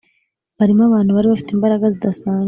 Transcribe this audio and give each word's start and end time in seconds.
barimo 0.57 0.83
abantu 0.85 1.11
bari 1.15 1.27
bafite 1.31 1.51
imbaraga 1.53 1.85
zidasanzwe. 1.93 2.39